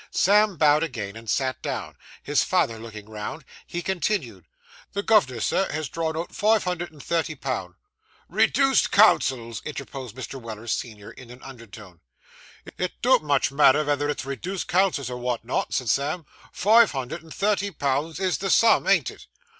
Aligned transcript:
Sam 0.09 0.57
bowed 0.57 0.81
again 0.81 1.15
and 1.15 1.29
sat 1.29 1.61
down; 1.61 1.95
his 2.23 2.43
father 2.43 2.79
looking 2.79 3.07
round, 3.07 3.45
he 3.67 3.83
continued 3.83 4.47
'The 4.93 5.03
gov'nor, 5.03 5.39
sir, 5.39 5.71
has 5.71 5.89
drawn 5.89 6.17
out 6.17 6.33
five 6.33 6.63
hundred 6.63 6.91
and 6.91 7.03
thirty 7.03 7.35
pound.' 7.35 7.75
'Reduced 8.27 8.89
counsels,' 8.89 9.61
interposed 9.63 10.15
Mr. 10.15 10.41
Weller, 10.41 10.65
senior, 10.65 11.11
in 11.11 11.29
an 11.29 11.43
undertone. 11.43 12.01
'It 12.79 12.93
don't 13.03 13.23
much 13.23 13.51
matter 13.51 13.83
vether 13.83 14.09
it's 14.09 14.25
reduced 14.25 14.67
counsels, 14.67 15.11
or 15.11 15.17
wot 15.17 15.45
not,' 15.45 15.71
said 15.71 15.87
Sam; 15.87 16.25
'five 16.51 16.93
hundred 16.93 17.21
and 17.21 17.31
thirty 17.31 17.69
pounds 17.69 18.19
is 18.19 18.39
the 18.39 18.49
sum, 18.49 18.87
ain't 18.87 19.11
it? 19.11 19.27